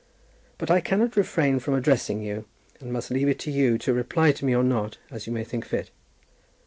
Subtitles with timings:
[0.57, 2.45] But I cannot refrain from addressing you,
[2.79, 5.43] and must leave it to you to reply to me or not, as you may
[5.43, 5.91] think fit.